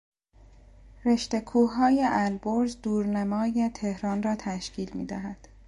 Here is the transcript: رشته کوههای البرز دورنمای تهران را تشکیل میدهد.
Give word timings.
رشته 1.05 1.39
کوههای 1.41 2.03
البرز 2.09 2.81
دورنمای 2.81 3.69
تهران 3.73 4.23
را 4.23 4.35
تشکیل 4.35 4.91
میدهد. 4.97 5.47